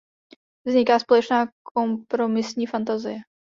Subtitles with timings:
[0.65, 3.17] Vzniká společná kompromisní fantazie.